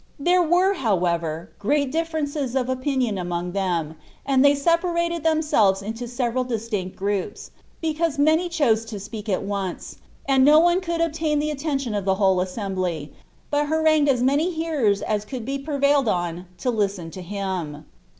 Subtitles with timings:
[0.19, 6.43] There were, however, creat diDerences of o|Huion among them, and they separated tjiemsel»e« mio several
[6.43, 7.51] distinct groups,
[7.83, 12.05] because many diose to speak at once, and no one cimld obtain the attention of
[12.05, 13.13] the whole assembly,
[13.51, 17.85] but harangued as many hearers aa could be prevailed on to linen to him.